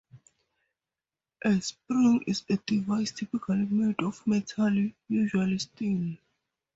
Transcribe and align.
A 1.45 1.61
spring 1.61 2.23
is 2.25 2.43
a 2.49 2.57
device 2.57 3.11
typically 3.11 3.67
made 3.69 3.99
of 4.01 4.25
metal, 4.25 4.89
usually 5.07 5.59
steel. 5.59 6.15